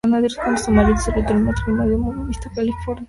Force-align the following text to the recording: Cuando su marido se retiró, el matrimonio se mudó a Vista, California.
Cuando 0.03 0.27
su 0.57 0.71
marido 0.71 0.97
se 0.97 1.11
retiró, 1.11 1.37
el 1.37 1.45
matrimonio 1.45 1.93
se 1.93 1.97
mudó 1.99 2.21
a 2.23 2.25
Vista, 2.25 2.49
California. 2.55 2.99